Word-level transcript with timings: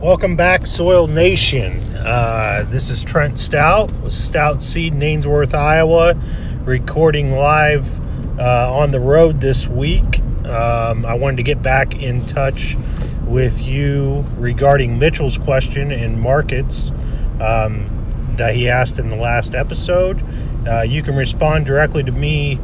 Welcome 0.00 0.36
back, 0.36 0.64
Soil 0.64 1.08
Nation. 1.08 1.80
Uh, 1.96 2.64
this 2.70 2.88
is 2.88 3.02
Trent 3.02 3.36
Stout 3.36 3.90
with 4.00 4.12
Stout 4.12 4.62
Seed 4.62 4.94
in 4.94 5.02
Ainsworth, 5.02 5.54
Iowa, 5.54 6.14
recording 6.62 7.32
live 7.32 7.98
uh, 8.38 8.72
on 8.72 8.92
the 8.92 9.00
road 9.00 9.40
this 9.40 9.66
week. 9.66 10.20
Um, 10.46 11.04
I 11.04 11.14
wanted 11.14 11.38
to 11.38 11.42
get 11.42 11.62
back 11.62 12.00
in 12.00 12.24
touch 12.26 12.76
with 13.24 13.60
you 13.60 14.24
regarding 14.36 15.00
Mitchell's 15.00 15.36
question 15.36 15.90
in 15.90 16.20
markets 16.20 16.92
um, 17.40 18.34
that 18.36 18.54
he 18.54 18.68
asked 18.68 19.00
in 19.00 19.10
the 19.10 19.16
last 19.16 19.56
episode. 19.56 20.22
Uh, 20.64 20.82
you 20.82 21.02
can 21.02 21.16
respond 21.16 21.66
directly 21.66 22.04
to 22.04 22.12
me 22.12 22.60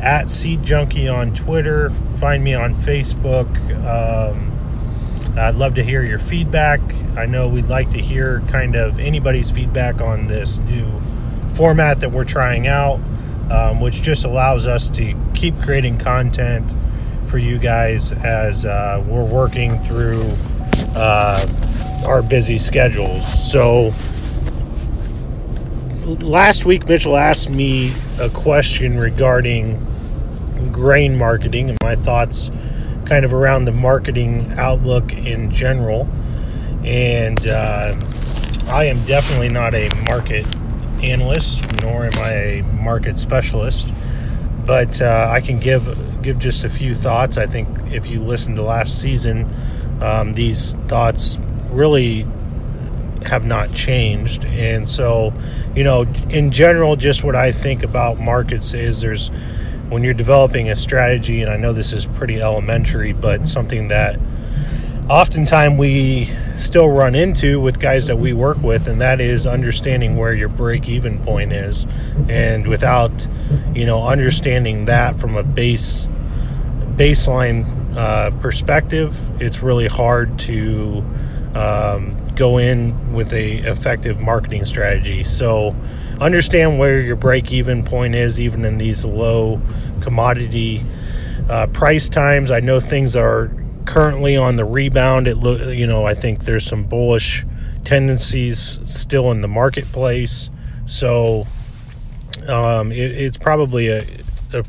at 0.00 0.28
Seed 0.28 0.62
Junkie 0.62 1.08
on 1.08 1.34
Twitter. 1.34 1.88
Find 2.18 2.44
me 2.44 2.52
on 2.52 2.74
Facebook. 2.74 3.48
Um, 3.86 4.53
I'd 5.36 5.56
love 5.56 5.74
to 5.74 5.82
hear 5.82 6.04
your 6.04 6.18
feedback. 6.18 6.80
I 7.16 7.26
know 7.26 7.48
we'd 7.48 7.68
like 7.68 7.90
to 7.90 7.98
hear 7.98 8.40
kind 8.48 8.76
of 8.76 8.98
anybody's 8.98 9.50
feedback 9.50 10.00
on 10.00 10.26
this 10.26 10.58
new 10.58 10.86
format 11.54 12.00
that 12.00 12.12
we're 12.12 12.24
trying 12.24 12.66
out, 12.66 13.00
um, 13.50 13.80
which 13.80 14.02
just 14.02 14.24
allows 14.24 14.66
us 14.66 14.88
to 14.90 15.14
keep 15.34 15.60
creating 15.62 15.98
content 15.98 16.74
for 17.26 17.38
you 17.38 17.58
guys 17.58 18.12
as 18.12 18.64
uh, 18.64 19.04
we're 19.08 19.24
working 19.24 19.78
through 19.80 20.22
uh, 20.94 21.46
our 22.06 22.22
busy 22.22 22.58
schedules. 22.58 23.50
So, 23.50 23.92
last 26.20 26.64
week, 26.64 26.86
Mitchell 26.88 27.16
asked 27.16 27.50
me 27.50 27.92
a 28.20 28.28
question 28.30 28.98
regarding 28.98 29.84
grain 30.70 31.16
marketing 31.16 31.70
and 31.70 31.78
my 31.82 31.94
thoughts 31.94 32.50
kind 33.04 33.24
of 33.24 33.34
around 33.34 33.64
the 33.64 33.72
marketing 33.72 34.52
outlook 34.56 35.12
in 35.12 35.50
general. 35.50 36.08
And 36.84 37.46
uh, 37.46 37.94
I 38.66 38.86
am 38.86 39.04
definitely 39.04 39.48
not 39.48 39.74
a 39.74 39.88
market 40.10 40.46
analyst, 41.02 41.64
nor 41.82 42.06
am 42.06 42.18
I 42.18 42.32
a 42.32 42.62
market 42.74 43.18
specialist. 43.18 43.88
But 44.66 45.00
uh, 45.02 45.28
I 45.30 45.40
can 45.40 45.58
give 45.58 46.22
give 46.22 46.38
just 46.38 46.64
a 46.64 46.70
few 46.70 46.94
thoughts. 46.94 47.36
I 47.36 47.46
think 47.46 47.68
if 47.92 48.06
you 48.06 48.22
listen 48.22 48.56
to 48.56 48.62
last 48.62 49.00
season, 49.00 49.52
um, 50.00 50.32
these 50.32 50.72
thoughts 50.88 51.38
really 51.70 52.26
have 53.26 53.44
not 53.44 53.72
changed. 53.72 54.44
And 54.46 54.88
so, 54.88 55.32
you 55.74 55.84
know, 55.84 56.02
in 56.30 56.50
general, 56.50 56.96
just 56.96 57.24
what 57.24 57.36
I 57.36 57.52
think 57.52 57.82
about 57.82 58.18
markets 58.18 58.74
is 58.74 59.00
there's 59.00 59.30
when 59.94 60.02
you're 60.02 60.12
developing 60.12 60.70
a 60.70 60.74
strategy, 60.74 61.40
and 61.40 61.48
I 61.48 61.56
know 61.56 61.72
this 61.72 61.92
is 61.92 62.04
pretty 62.04 62.40
elementary, 62.40 63.12
but 63.12 63.46
something 63.46 63.86
that 63.88 64.18
oftentimes 65.08 65.78
we 65.78 66.28
still 66.56 66.88
run 66.88 67.14
into 67.14 67.60
with 67.60 67.78
guys 67.78 68.08
that 68.08 68.16
we 68.16 68.32
work 68.32 68.60
with, 68.60 68.88
and 68.88 69.00
that 69.00 69.20
is 69.20 69.46
understanding 69.46 70.16
where 70.16 70.34
your 70.34 70.48
break 70.48 70.88
even 70.88 71.22
point 71.22 71.52
is. 71.52 71.86
And 72.28 72.66
without, 72.66 73.12
you 73.72 73.86
know, 73.86 74.04
understanding 74.04 74.86
that 74.86 75.20
from 75.20 75.36
a 75.36 75.44
base 75.44 76.08
baseline 76.96 77.96
uh, 77.96 78.32
perspective, 78.40 79.16
it's 79.40 79.62
really 79.62 79.86
hard 79.86 80.40
to 80.40 81.04
um, 81.54 82.20
go 82.36 82.58
in 82.58 83.12
with 83.12 83.32
a 83.32 83.58
effective 83.58 84.20
marketing 84.20 84.64
strategy. 84.64 85.24
So 85.24 85.74
understand 86.20 86.78
where 86.78 87.00
your 87.00 87.16
break 87.16 87.52
even 87.52 87.84
point 87.84 88.14
is, 88.14 88.40
even 88.40 88.64
in 88.64 88.78
these 88.78 89.04
low 89.04 89.60
commodity 90.00 90.82
uh, 91.48 91.66
price 91.68 92.08
times. 92.08 92.50
I 92.50 92.60
know 92.60 92.80
things 92.80 93.16
are 93.16 93.50
currently 93.84 94.36
on 94.36 94.56
the 94.56 94.64
rebound. 94.64 95.26
It 95.26 95.36
look, 95.36 95.60
you 95.76 95.86
know, 95.86 96.06
I 96.06 96.14
think 96.14 96.44
there's 96.44 96.66
some 96.66 96.84
bullish 96.84 97.44
tendencies 97.84 98.80
still 98.86 99.30
in 99.30 99.40
the 99.40 99.48
marketplace. 99.48 100.50
So 100.86 101.46
um, 102.48 102.92
it, 102.92 103.10
it's 103.12 103.38
probably 103.38 103.88
a, 103.88 104.06
a, 104.52 104.64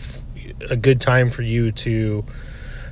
a 0.70 0.76
good 0.76 1.02
time 1.02 1.30
for 1.30 1.42
you 1.42 1.72
to 1.72 2.26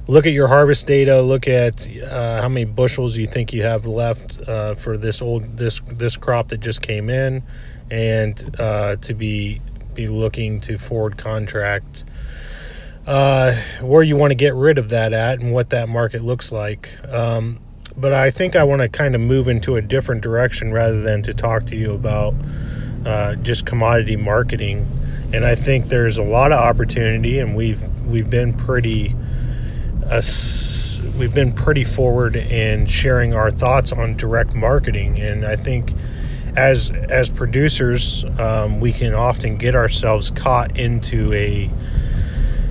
look 0.08 0.26
at 0.26 0.34
your 0.34 0.48
harvest 0.48 0.88
data, 0.88 1.22
look 1.22 1.48
at 1.48 1.88
uh, 2.02 2.42
how 2.42 2.50
many 2.50 2.66
bushels 2.66 3.18
you 3.18 3.28
think 3.28 3.54
you 3.54 3.64
have 3.64 3.86
left 3.86 4.40
uh, 4.48 4.76
for 4.76 4.98
this 4.98 5.22
old 5.22 5.58
this 5.58 5.82
this 5.88 6.18
crop 6.18 6.50
that 6.50 6.60
just 6.60 6.82
came 6.82 7.10
in, 7.10 7.44
and 7.90 8.56
uh, 8.60 8.96
to 8.98 9.14
be 9.14 9.62
be 9.94 10.08
looking 10.08 10.60
to 10.62 10.78
forward 10.78 11.18
contract 11.18 12.04
uh, 13.06 13.54
where 13.82 14.04
you 14.04 14.16
want 14.16 14.32
to 14.32 14.36
get 14.36 14.56
rid 14.56 14.78
of 14.78 14.90
that 14.90 15.14
at 15.14 15.40
and 15.40 15.54
what 15.54 15.70
that 15.72 15.90
market 15.90 16.24
looks 16.24 16.52
like. 16.52 16.98
Um, 17.10 17.60
but 17.96 18.14
I 18.14 18.32
think 18.32 18.56
I 18.56 18.64
want 18.64 18.82
to 18.82 18.90
kind 18.90 19.14
of 19.14 19.22
move 19.22 19.48
into 19.48 19.76
a 19.76 19.82
different 19.82 20.22
direction 20.22 20.74
rather 20.74 21.02
than 21.02 21.22
to 21.24 21.34
talk 21.34 21.66
to 21.68 21.76
you 21.76 21.94
about 21.94 22.34
uh, 23.06 23.36
just 23.36 23.66
commodity 23.66 24.16
marketing. 24.16 24.88
And 25.34 25.46
I 25.46 25.56
think 25.56 25.86
there's 25.86 26.18
a 26.18 26.24
lot 26.24 26.52
of 26.52 26.60
opportunity, 26.60 27.40
and 27.40 27.56
we've 27.56 27.82
we've 28.06 28.30
been 28.30 28.54
pretty 28.54 29.16
us 30.10 31.00
we've 31.18 31.34
been 31.34 31.52
pretty 31.52 31.84
forward 31.84 32.36
in 32.36 32.86
sharing 32.88 33.34
our 33.34 33.52
thoughts 33.52 33.92
on 33.92 34.16
direct 34.18 34.56
marketing. 34.56 35.20
And 35.20 35.46
i 35.46 35.56
think 35.56 35.94
as 36.56 36.92
as 36.92 37.30
producers 37.30 38.24
um, 38.38 38.80
we 38.80 38.92
can 38.92 39.14
often 39.14 39.58
get 39.58 39.76
ourselves 39.76 40.30
caught 40.32 40.78
into 40.78 41.34
a 41.34 41.70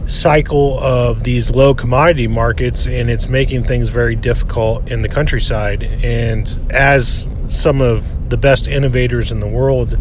cycle 0.06 0.78
of 0.80 1.22
these 1.24 1.50
low 1.50 1.74
commodity 1.74 2.26
markets 2.26 2.86
and 2.86 3.08
it's 3.08 3.28
making 3.28 3.64
things 3.64 3.88
very 3.88 4.14
difficult 4.16 4.86
in 4.90 5.02
the 5.02 5.08
countryside. 5.08 5.82
And 5.82 6.58
as 6.70 7.28
some 7.48 7.80
of 7.80 8.30
the 8.30 8.36
best 8.36 8.66
innovators 8.66 9.30
in 9.30 9.40
the 9.40 9.46
world 9.46 9.98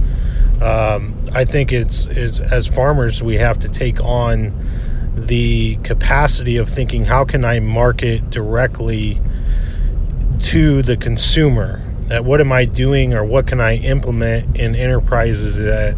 um, 0.62 1.30
i 1.34 1.44
think 1.44 1.74
it's, 1.74 2.06
it's 2.08 2.40
as 2.40 2.68
farmers 2.68 3.22
we 3.22 3.36
have 3.36 3.60
to 3.60 3.68
take 3.68 4.00
on 4.02 4.54
the 5.16 5.76
capacity 5.84 6.58
of 6.58 6.70
thinking 6.70 7.06
how 7.06 7.26
can 7.26 7.44
I 7.44 7.60
market 7.60 8.30
directly 8.30 9.22
to 10.42 10.82
the 10.82 10.98
consumer? 10.98 11.82
That 12.08 12.26
what 12.26 12.42
am 12.42 12.52
I 12.52 12.66
doing 12.66 13.14
or 13.14 13.24
what 13.24 13.48
can 13.48 13.62
I 13.62 13.78
implement 13.78 14.58
in 14.58 14.76
enterprises 14.76 15.58
that 15.58 15.96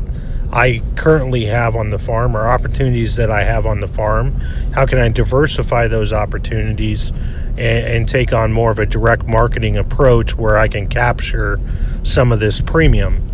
I 0.51 0.83
currently 0.95 1.45
have 1.45 1.75
on 1.75 1.89
the 1.89 1.97
farm 1.97 2.37
or 2.37 2.47
opportunities 2.47 3.15
that 3.15 3.31
I 3.31 3.43
have 3.43 3.65
on 3.65 3.79
the 3.79 3.87
farm? 3.87 4.33
How 4.73 4.85
can 4.85 4.99
I 4.99 5.09
diversify 5.09 5.87
those 5.87 6.13
opportunities 6.13 7.09
and, 7.09 7.59
and 7.59 8.09
take 8.09 8.33
on 8.33 8.51
more 8.51 8.71
of 8.71 8.79
a 8.79 8.85
direct 8.85 9.27
marketing 9.27 9.77
approach 9.77 10.35
where 10.35 10.57
I 10.57 10.67
can 10.67 10.87
capture 10.87 11.59
some 12.03 12.31
of 12.31 12.39
this 12.39 12.61
premium? 12.61 13.27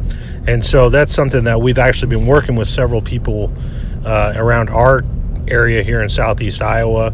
And 0.47 0.65
so 0.65 0.89
that's 0.89 1.13
something 1.13 1.43
that 1.43 1.61
we've 1.61 1.77
actually 1.77 2.09
been 2.09 2.25
working 2.25 2.55
with 2.55 2.67
several 2.67 3.01
people 3.01 3.51
uh, 4.05 4.33
around 4.35 4.69
our 4.69 5.03
area 5.47 5.83
here 5.83 6.01
in 6.01 6.09
southeast 6.09 6.61
Iowa. 6.61 7.13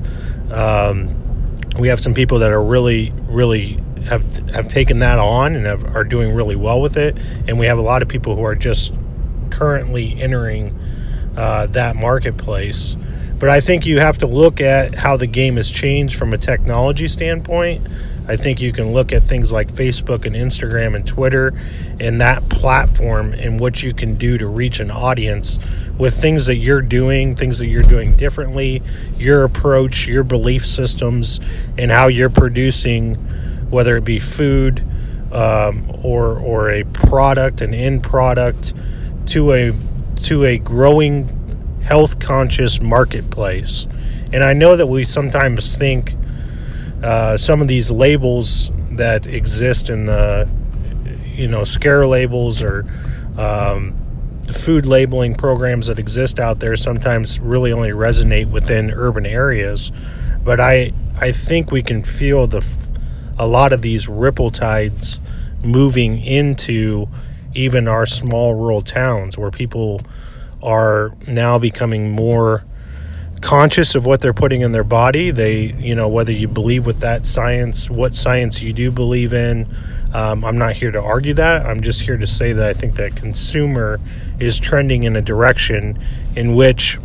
Um, 0.51 1.59
we 1.77 1.89
have 1.89 1.99
some 1.99 2.13
people 2.13 2.39
that 2.39 2.51
are 2.51 2.63
really, 2.63 3.11
really 3.27 3.79
have 4.05 4.23
have 4.49 4.69
taken 4.69 4.99
that 4.99 5.19
on 5.19 5.55
and 5.55 5.65
have, 5.65 5.95
are 5.95 6.03
doing 6.03 6.33
really 6.33 6.55
well 6.55 6.81
with 6.81 6.97
it, 6.97 7.17
and 7.47 7.59
we 7.59 7.65
have 7.65 7.77
a 7.77 7.81
lot 7.81 8.01
of 8.01 8.07
people 8.07 8.35
who 8.35 8.43
are 8.43 8.55
just 8.55 8.93
currently 9.49 10.19
entering 10.21 10.77
uh, 11.37 11.67
that 11.67 11.95
marketplace. 11.95 12.95
But 13.37 13.49
I 13.49 13.59
think 13.59 13.85
you 13.85 13.99
have 13.99 14.19
to 14.19 14.27
look 14.27 14.61
at 14.61 14.95
how 14.95 15.17
the 15.17 15.27
game 15.27 15.57
has 15.57 15.69
changed 15.69 16.15
from 16.15 16.33
a 16.33 16.37
technology 16.37 17.07
standpoint 17.07 17.85
I 18.27 18.35
think 18.35 18.59
you 18.59 18.71
can 18.71 18.93
look 18.93 19.13
at 19.13 19.23
things 19.23 19.51
like 19.51 19.71
Facebook 19.73 20.25
and 20.25 20.35
Instagram 20.35 20.95
and 20.95 21.07
Twitter 21.07 21.53
and 21.99 22.19
that 22.21 22.47
platform 22.49 23.33
and 23.33 23.59
what 23.59 23.83
you 23.83 23.93
can 23.93 24.15
do 24.15 24.37
to 24.37 24.47
reach 24.47 24.79
an 24.79 24.89
audience 24.89 25.59
with 25.97 26.19
things 26.19 26.47
that 26.47 26.55
you're 26.55 26.81
doing, 26.81 27.35
things 27.35 27.59
that 27.59 27.67
you're 27.67 27.83
doing 27.83 28.17
differently, 28.17 28.81
your 29.17 29.43
approach, 29.43 30.07
your 30.07 30.23
belief 30.23 30.65
systems, 30.65 31.39
and 31.77 31.91
how 31.91 32.07
you're 32.07 32.29
producing, 32.29 33.15
whether 33.69 33.97
it 33.97 34.03
be 34.03 34.19
food 34.19 34.83
um, 35.31 35.89
or 36.03 36.39
or 36.39 36.69
a 36.69 36.83
product, 36.85 37.61
an 37.61 37.73
end 37.73 38.03
product, 38.03 38.73
to 39.27 39.53
a 39.53 39.73
to 40.23 40.45
a 40.45 40.57
growing 40.57 41.29
health 41.83 42.19
conscious 42.19 42.81
marketplace. 42.81 43.85
And 44.33 44.43
I 44.43 44.53
know 44.53 44.75
that 44.75 44.87
we 44.87 45.03
sometimes 45.03 45.75
think 45.77 46.15
uh, 47.05 47.37
some 47.37 47.61
of 47.61 47.67
these 47.67 47.91
labels 47.91 48.71
that 48.93 49.27
exist 49.27 49.91
in 49.91 50.07
the 50.07 50.49
you 51.35 51.47
know 51.47 51.63
scare 51.63 52.07
labels 52.07 52.63
or 52.63 52.83
um, 53.37 53.95
food 54.51 54.87
labeling 54.87 55.35
programs 55.35 55.85
that 55.85 55.99
exist 55.99 56.39
out 56.39 56.59
there 56.59 56.75
sometimes 56.75 57.39
really 57.39 57.71
only 57.71 57.91
resonate 57.91 58.49
within 58.49 58.89
urban 58.89 59.25
areas. 59.25 59.91
But 60.43 60.59
i 60.59 60.93
i 61.17 61.31
think 61.31 61.71
we 61.71 61.83
can 61.83 62.03
feel 62.03 62.47
the 62.47 62.65
a 63.37 63.45
lot 63.45 63.71
of 63.71 63.83
these 63.83 64.07
ripple 64.07 64.49
tides 64.49 65.19
moving 65.63 66.23
into 66.25 67.07
even 67.53 67.87
our 67.87 68.07
small 68.07 68.55
rural 68.55 68.81
towns 68.81 69.37
where 69.37 69.51
people 69.51 70.01
are 70.63 71.11
now 71.27 71.59
becoming 71.59 72.09
more 72.09 72.64
conscious 73.45 73.93
of 73.93 74.07
what 74.07 74.21
they're 74.21 74.33
putting 74.33 74.61
in 74.61 74.71
their 74.71 74.83
body. 74.83 75.29
They, 75.29 75.73
you 75.73 75.93
know, 75.93 76.07
whether 76.07 76.31
you 76.31 76.47
believe 76.47 76.87
with 76.87 77.01
that 77.01 77.27
science, 77.27 77.91
what 77.91 78.15
science 78.15 78.59
you 78.59 78.73
do 78.73 78.89
believe 78.89 79.33
in. 79.33 79.67
Um, 80.15 80.43
I'm 80.43 80.57
not 80.57 80.73
here 80.75 80.89
to 80.89 80.99
argue 80.99 81.35
that. 81.35 81.63
I'm 81.63 81.83
just 81.83 82.01
here 82.01 82.17
to 82.17 82.25
say 82.25 82.53
that 82.53 82.65
I 82.65 82.73
think 82.73 82.95
that 82.95 83.15
consumer 83.15 83.99
is 84.39 84.59
trending 84.59 85.03
in 85.03 85.15
a 85.15 85.21
direction 85.21 85.99
in 86.35 86.55
which 86.55 86.97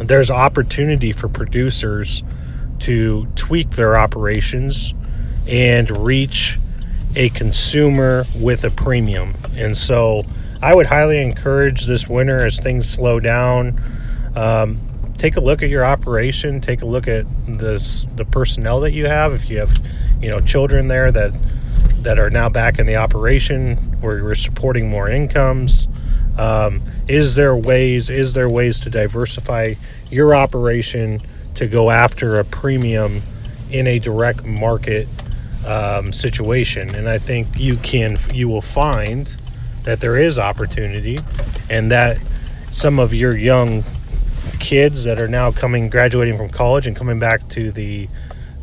there's 0.00 0.28
opportunity 0.28 1.12
for 1.12 1.28
producers 1.28 2.24
to 2.80 3.28
tweak 3.36 3.70
their 3.70 3.96
operations 3.96 4.92
and 5.46 5.96
reach 5.98 6.58
a 7.14 7.28
consumer 7.28 8.24
with 8.34 8.64
a 8.64 8.70
premium. 8.72 9.34
And 9.56 9.78
so 9.78 10.24
I 10.60 10.74
would 10.74 10.86
highly 10.86 11.22
encourage 11.22 11.86
this 11.86 12.08
winter 12.08 12.44
as 12.44 12.58
things 12.58 12.88
slow 12.88 13.20
down. 13.20 13.80
Um, 14.34 14.80
take 15.20 15.36
a 15.36 15.40
look 15.40 15.62
at 15.62 15.68
your 15.68 15.84
operation. 15.84 16.62
Take 16.62 16.80
a 16.80 16.86
look 16.86 17.06
at 17.06 17.26
the 17.46 18.08
the 18.16 18.24
personnel 18.24 18.80
that 18.80 18.92
you 18.92 19.06
have. 19.06 19.34
If 19.34 19.50
you 19.50 19.58
have, 19.58 19.70
you 20.20 20.30
know, 20.30 20.40
children 20.40 20.88
there 20.88 21.12
that 21.12 21.32
that 22.02 22.18
are 22.18 22.30
now 22.30 22.48
back 22.48 22.78
in 22.78 22.86
the 22.86 22.96
operation, 22.96 23.76
where 24.00 24.16
you're 24.16 24.34
supporting 24.34 24.88
more 24.88 25.08
incomes. 25.08 25.86
Um, 26.38 26.82
is 27.06 27.34
there 27.34 27.54
ways? 27.54 28.08
Is 28.08 28.32
there 28.32 28.48
ways 28.48 28.80
to 28.80 28.90
diversify 28.90 29.74
your 30.10 30.34
operation 30.34 31.20
to 31.56 31.68
go 31.68 31.90
after 31.90 32.38
a 32.38 32.44
premium 32.44 33.20
in 33.70 33.86
a 33.86 33.98
direct 33.98 34.46
market 34.46 35.06
um, 35.66 36.14
situation? 36.14 36.94
And 36.96 37.06
I 37.06 37.18
think 37.18 37.46
you 37.58 37.76
can. 37.76 38.16
You 38.32 38.48
will 38.48 38.62
find 38.62 39.36
that 39.84 40.00
there 40.00 40.16
is 40.16 40.38
opportunity, 40.38 41.18
and 41.68 41.90
that 41.90 42.16
some 42.70 42.98
of 42.98 43.12
your 43.12 43.36
young 43.36 43.84
kids 44.58 45.04
that 45.04 45.20
are 45.20 45.28
now 45.28 45.50
coming 45.50 45.88
graduating 45.88 46.36
from 46.36 46.48
college 46.48 46.86
and 46.86 46.96
coming 46.96 47.18
back 47.18 47.46
to 47.48 47.72
the 47.72 48.08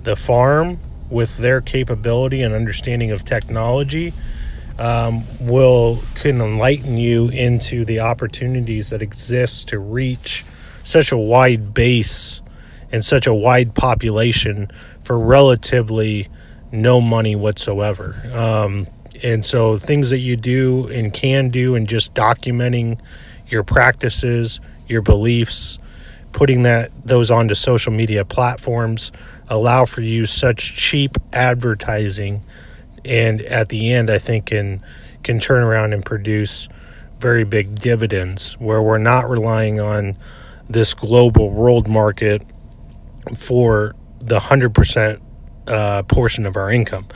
the 0.04 0.16
farm 0.16 0.80
with 1.10 1.38
their 1.38 1.62
capability 1.62 2.42
and 2.42 2.54
understanding 2.54 3.12
of 3.12 3.24
technology 3.26 4.14
um, 4.80 5.24
will 5.42 6.00
can 6.16 6.42
enlighten 6.42 6.98
you 6.98 7.30
into 7.30 7.86
the 7.86 8.00
opportunities 8.00 8.90
that 8.90 9.02
exist 9.02 9.70
to 9.70 9.80
reach 9.80 10.46
such 10.84 11.12
a 11.12 11.18
wide 11.18 11.74
base 11.74 12.42
and 12.92 13.04
such 13.04 13.28
a 13.28 13.34
wide 13.34 13.74
population 13.76 14.72
for 15.04 15.18
relatively 15.18 16.28
no 16.72 17.02
money 17.02 17.36
whatsoever. 17.36 18.16
Um, 18.34 18.88
and 19.24 19.46
so 19.46 19.78
things 19.78 20.10
that 20.12 20.20
you 20.20 20.36
do 20.36 20.88
and 20.88 21.14
can 21.14 21.50
do 21.50 21.76
and 21.76 21.88
just 21.88 22.14
documenting 22.14 23.00
your 23.48 23.64
practices, 23.64 24.60
your 24.88 25.02
beliefs, 25.02 25.80
putting 26.32 26.64
that 26.64 26.92
those 27.06 27.32
onto 27.32 27.56
social 27.56 27.92
media 27.92 28.26
platforms 28.26 29.12
allow 29.50 29.86
for 29.86 30.02
you 30.02 30.26
such 30.26 30.76
cheap 30.76 31.18
advertising. 31.34 32.44
And 33.06 33.42
at 33.42 33.70
the 33.70 33.94
end 33.94 34.10
I 34.10 34.20
think 34.20 34.48
can 34.48 34.84
can 35.24 35.40
turn 35.40 35.64
around 35.64 35.94
and 35.94 36.06
produce 36.06 36.68
very 37.20 37.44
big 37.44 37.76
dividends 37.76 38.54
where 38.60 38.82
we're 38.82 38.98
not 38.98 39.30
relying 39.30 39.80
on 39.80 40.18
this 40.70 40.94
global 40.94 41.50
world 41.50 41.88
market 41.88 42.44
for 43.36 43.96
the 44.20 44.40
100% 44.40 45.20
uh, 45.68 46.04
portion 46.04 46.46
of 46.46 46.56
our 46.56 46.70
income. 46.70 47.08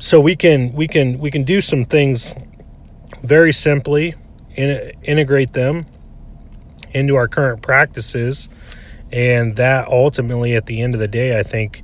So 0.00 0.20
we 0.20 0.34
can 0.34 0.72
we 0.72 0.88
can 0.88 1.18
we 1.18 1.30
can 1.30 1.44
do 1.44 1.60
some 1.60 1.84
things 1.84 2.34
very 3.22 3.52
simply 3.52 4.14
in, 4.56 4.92
integrate 5.02 5.52
them 5.52 5.86
into 6.92 7.16
our 7.16 7.28
current 7.28 7.62
practices. 7.62 8.48
And 9.10 9.56
that 9.56 9.88
ultimately, 9.88 10.54
at 10.54 10.66
the 10.66 10.82
end 10.82 10.94
of 10.94 11.00
the 11.00 11.08
day, 11.08 11.38
I 11.38 11.42
think 11.42 11.82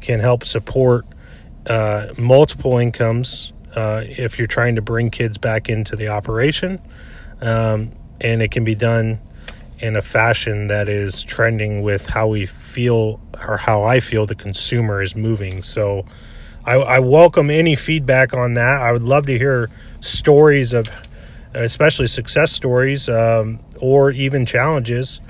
can 0.00 0.20
help 0.20 0.44
support 0.44 1.04
uh, 1.66 2.08
multiple 2.16 2.78
incomes 2.78 3.52
uh, 3.74 4.04
if 4.06 4.38
you're 4.38 4.48
trying 4.48 4.76
to 4.76 4.82
bring 4.82 5.10
kids 5.10 5.38
back 5.38 5.68
into 5.68 5.96
the 5.96 6.08
operation. 6.08 6.80
Um, 7.40 7.92
and 8.20 8.42
it 8.42 8.50
can 8.50 8.64
be 8.64 8.74
done 8.74 9.18
in 9.78 9.96
a 9.96 10.02
fashion 10.02 10.66
that 10.66 10.88
is 10.88 11.24
trending 11.24 11.82
with 11.82 12.06
how 12.06 12.28
we 12.28 12.46
feel 12.46 13.18
or 13.46 13.56
how 13.56 13.82
I 13.82 14.00
feel 14.00 14.26
the 14.26 14.34
consumer 14.34 15.02
is 15.02 15.16
moving. 15.16 15.62
So 15.62 16.04
I, 16.64 16.74
I 16.74 16.98
welcome 16.98 17.50
any 17.50 17.76
feedback 17.76 18.34
on 18.34 18.54
that. 18.54 18.82
I 18.82 18.92
would 18.92 19.02
love 19.02 19.26
to 19.26 19.38
hear 19.38 19.70
stories 20.00 20.72
of 20.72 20.86
especially 21.54 22.06
success 22.06 22.52
stories 22.52 23.08
um, 23.08 23.58
or 23.80 24.10
even 24.10 24.46
challenges 24.46 25.20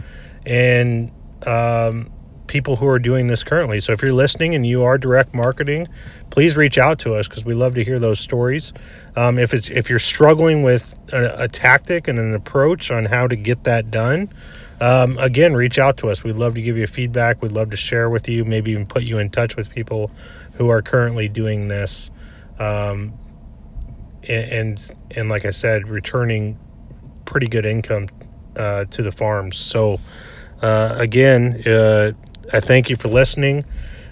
and 0.44 1.10
um, 1.46 2.10
people 2.50 2.76
who 2.76 2.86
are 2.86 2.98
doing 2.98 3.28
this 3.28 3.44
currently. 3.44 3.80
So 3.80 3.92
if 3.92 4.02
you're 4.02 4.12
listening 4.12 4.54
and 4.54 4.66
you 4.66 4.82
are 4.82 4.98
direct 4.98 5.32
marketing, 5.32 5.86
please 6.30 6.56
reach 6.56 6.78
out 6.78 6.98
to 7.00 7.14
us 7.14 7.28
because 7.28 7.44
we 7.44 7.54
love 7.54 7.74
to 7.76 7.84
hear 7.84 7.98
those 7.98 8.18
stories. 8.18 8.72
Um, 9.16 9.38
if 9.38 9.54
it's 9.54 9.70
if 9.70 9.88
you're 9.88 9.98
struggling 10.00 10.62
with 10.62 10.98
a, 11.12 11.44
a, 11.44 11.48
tactic 11.48 12.08
and 12.08 12.18
an 12.18 12.34
approach 12.34 12.90
on 12.90 13.04
how 13.04 13.28
to 13.28 13.36
get 13.36 13.64
that 13.64 13.90
done, 13.90 14.30
um, 14.80 15.16
again, 15.18 15.54
reach 15.54 15.78
out 15.78 15.96
to 15.98 16.10
us. 16.10 16.24
We'd 16.24 16.36
love 16.36 16.54
to 16.54 16.62
give 16.62 16.76
you 16.76 16.86
feedback. 16.86 17.40
We'd 17.40 17.52
love 17.52 17.70
to 17.70 17.76
share 17.76 18.10
with 18.10 18.28
you, 18.28 18.44
maybe 18.44 18.72
even 18.72 18.86
put 18.86 19.04
you 19.04 19.18
in 19.18 19.30
touch 19.30 19.56
with 19.56 19.70
people 19.70 20.10
who 20.54 20.68
are 20.70 20.82
currently 20.82 21.28
doing 21.28 21.68
this. 21.68 22.10
Um, 22.58 23.14
and 24.28 24.92
and 25.12 25.28
like 25.28 25.44
I 25.44 25.50
said, 25.50 25.88
returning 25.88 26.58
pretty 27.26 27.46
good 27.46 27.64
income 27.64 28.08
uh, 28.56 28.84
to 28.86 29.02
the 29.02 29.12
farms. 29.12 29.56
So 29.56 30.00
uh, 30.62 30.94
again, 30.98 31.62
uh, 31.66 32.12
I 32.52 32.60
thank 32.60 32.90
you 32.90 32.96
for 32.96 33.08
listening. 33.08 33.64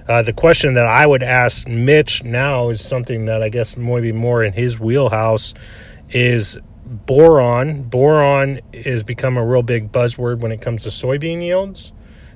Uh, 0.08 0.22
the 0.22 0.32
question 0.32 0.74
that 0.74 0.86
I 0.86 1.06
would 1.06 1.22
ask 1.22 1.68
Mitch 1.68 2.24
now 2.24 2.70
is 2.70 2.82
something 2.82 3.26
that 3.26 3.42
I 3.42 3.50
guess 3.50 3.76
maybe 3.76 4.12
more 4.12 4.42
in 4.42 4.54
his 4.54 4.80
wheelhouse 4.80 5.52
is 6.10 6.58
boron. 6.86 7.82
Boron 7.82 8.60
has 8.72 9.02
become 9.02 9.36
a 9.36 9.44
real 9.44 9.62
big 9.62 9.92
buzzword 9.92 10.40
when 10.40 10.50
it 10.50 10.62
comes 10.62 10.84
to 10.84 10.88
soybean 10.88 11.42
yields. 11.42 11.92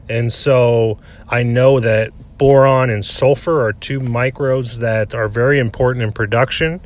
And 0.09 0.31
so 0.31 0.99
I 1.29 1.43
know 1.43 1.81
that 1.81 2.13
boron 2.37 2.91
and 2.91 3.05
sulfur 3.05 3.65
are 3.65 3.73
two 3.73 4.01
microbes 4.01 4.79
that 4.79 5.15
are 5.15 5.29
very 5.29 5.59
important 5.59 6.03
in 6.03 6.13
production 6.13 6.81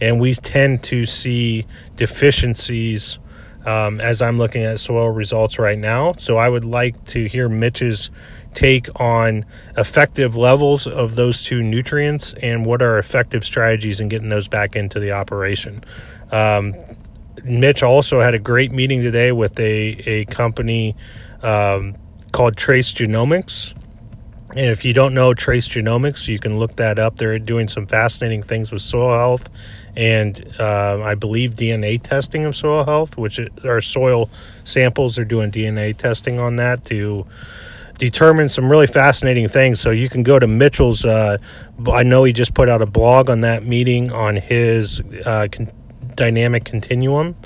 and 0.00 0.20
we 0.20 0.34
tend 0.34 0.82
to 0.82 1.06
see 1.06 1.64
deficiencies 1.94 3.20
um, 3.66 4.00
as 4.00 4.22
I'm 4.22 4.38
looking 4.38 4.64
at 4.64 4.80
soil 4.80 5.08
results 5.08 5.58
right 5.58 5.78
now. 5.78 6.12
So 6.14 6.36
I 6.36 6.48
would 6.48 6.64
like 6.64 7.02
to 7.06 7.26
hear 7.26 7.48
Mitch's 7.48 8.10
take 8.54 8.88
on 9.00 9.44
effective 9.76 10.36
levels 10.36 10.86
of 10.86 11.14
those 11.14 11.42
two 11.42 11.62
nutrients 11.62 12.34
and 12.42 12.66
what 12.66 12.82
are 12.82 12.98
effective 12.98 13.44
strategies 13.44 14.00
in 14.00 14.08
getting 14.08 14.28
those 14.28 14.48
back 14.48 14.76
into 14.76 15.00
the 15.00 15.12
operation. 15.12 15.82
Um, 16.30 16.74
Mitch 17.44 17.82
also 17.82 18.20
had 18.20 18.34
a 18.34 18.38
great 18.38 18.72
meeting 18.72 19.02
today 19.02 19.32
with 19.32 19.58
a, 19.58 20.02
a 20.06 20.24
company 20.26 20.94
um, 21.42 21.94
called 22.32 22.56
Trace 22.56 22.92
Genomics. 22.92 23.74
And 24.50 24.66
if 24.66 24.84
you 24.84 24.92
don't 24.92 25.14
know 25.14 25.32
Trace 25.32 25.68
Genomics, 25.68 26.28
you 26.28 26.38
can 26.38 26.58
look 26.58 26.76
that 26.76 26.98
up. 26.98 27.16
They're 27.16 27.38
doing 27.38 27.68
some 27.68 27.86
fascinating 27.86 28.42
things 28.42 28.70
with 28.70 28.82
soil 28.82 29.16
health 29.16 29.48
and 29.96 30.54
uh, 30.58 31.02
I 31.02 31.14
believe 31.14 31.54
DNA 31.54 32.02
testing 32.02 32.44
of 32.44 32.56
soil 32.56 32.84
health, 32.84 33.16
which 33.16 33.40
are 33.64 33.80
soil 33.80 34.30
samples. 34.64 35.16
They're 35.16 35.24
doing 35.24 35.50
DNA 35.50 35.96
testing 35.96 36.38
on 36.38 36.56
that 36.56 36.84
to 36.86 37.26
determine 37.98 38.48
some 38.48 38.70
really 38.70 38.86
fascinating 38.86 39.48
things. 39.48 39.80
So 39.80 39.90
you 39.90 40.08
can 40.08 40.22
go 40.22 40.38
to 40.38 40.46
Mitchell's. 40.46 41.04
Uh, 41.04 41.38
I 41.90 42.02
know 42.02 42.24
he 42.24 42.32
just 42.32 42.54
put 42.54 42.68
out 42.68 42.82
a 42.82 42.86
blog 42.86 43.30
on 43.30 43.42
that 43.42 43.64
meeting 43.64 44.12
on 44.12 44.36
his 44.36 45.02
uh, 45.24 45.48
con- 45.50 45.70
dynamic 46.14 46.64
continuum 46.64 47.36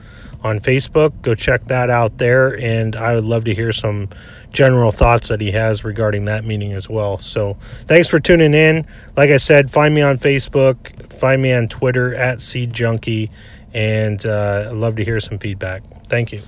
on 0.46 0.60
Facebook. 0.60 1.20
Go 1.22 1.34
check 1.34 1.66
that 1.66 1.90
out 1.90 2.18
there, 2.18 2.58
and 2.58 2.96
I 2.96 3.14
would 3.14 3.24
love 3.24 3.44
to 3.44 3.54
hear 3.54 3.72
some 3.72 4.08
general 4.52 4.90
thoughts 4.90 5.28
that 5.28 5.40
he 5.40 5.50
has 5.50 5.84
regarding 5.84 6.24
that 6.26 6.44
meeting 6.44 6.72
as 6.72 6.88
well. 6.88 7.18
So 7.18 7.58
thanks 7.82 8.08
for 8.08 8.18
tuning 8.18 8.54
in. 8.54 8.86
Like 9.16 9.30
I 9.30 9.36
said, 9.36 9.70
find 9.70 9.94
me 9.94 10.00
on 10.00 10.18
Facebook, 10.18 11.12
find 11.12 11.42
me 11.42 11.52
on 11.52 11.68
Twitter 11.68 12.14
at 12.14 12.40
Seed 12.40 12.72
Junkie, 12.72 13.30
and 13.74 14.24
uh, 14.24 14.68
I'd 14.70 14.76
love 14.76 14.96
to 14.96 15.04
hear 15.04 15.20
some 15.20 15.38
feedback. 15.38 15.82
Thank 16.08 16.32
you. 16.32 16.40